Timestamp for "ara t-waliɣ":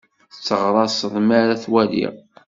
1.41-2.13